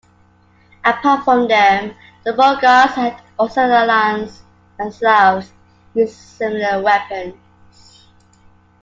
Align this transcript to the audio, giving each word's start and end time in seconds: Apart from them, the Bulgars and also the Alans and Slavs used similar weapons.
Apart 0.83 1.23
from 1.25 1.47
them, 1.47 1.93
the 2.25 2.33
Bulgars 2.33 2.91
and 2.97 3.15
also 3.37 3.67
the 3.67 3.75
Alans 3.83 4.41
and 4.79 4.91
Slavs 4.91 5.53
used 5.93 6.15
similar 6.17 6.81
weapons. 6.81 8.07